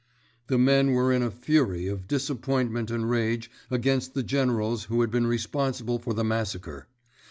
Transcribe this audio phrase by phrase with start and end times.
[0.47, 5.11] The men were in a fury of disappointment and rage against the generals who had
[5.11, 6.87] been responsible for the massacre.